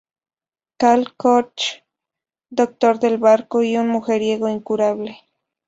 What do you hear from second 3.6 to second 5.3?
y un mujeriego incurable.